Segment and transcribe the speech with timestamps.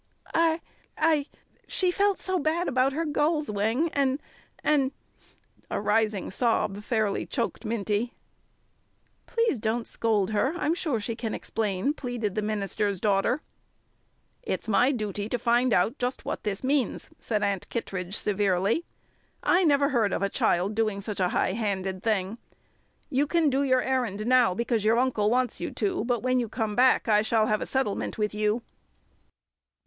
[0.33, 0.61] "I
[0.97, 1.27] I
[1.67, 4.19] she felt so bad about her gull's wing, and
[4.63, 4.93] and"
[5.69, 8.15] A rising sob fairly choked Minty.
[9.27, 10.53] "Please don't scold her.
[10.57, 13.41] I'm sure she can explain," pleaded the minister's daughter.
[14.41, 18.85] "It's my duty to find out just what this means," said Aunt Kittredge severely.
[19.43, 22.39] "I never heard of a child doing such a high handed thing!
[23.11, 26.49] You can do your errand now, because your uncle wants you to, but when you
[26.49, 28.63] come back I shall have a settlement with you."